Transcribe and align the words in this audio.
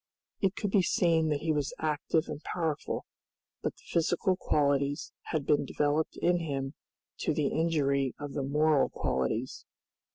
It 0.41 0.55
could 0.55 0.71
be 0.71 0.81
seen 0.81 1.29
that 1.29 1.41
he 1.41 1.51
was 1.53 1.75
active 1.77 2.25
and 2.27 2.41
powerful, 2.41 3.05
but 3.61 3.75
the 3.75 3.83
physical 3.85 4.35
qualities 4.35 5.13
had 5.25 5.45
been 5.45 5.63
developed 5.63 6.17
in 6.17 6.39
him 6.39 6.73
to 7.19 7.35
the 7.35 7.49
injury 7.49 8.15
of 8.19 8.33
the 8.33 8.41
moral 8.41 8.89
qualities. 8.89 9.63